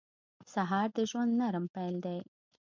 [0.53, 2.19] سهار د ژوند نرم پیل دی.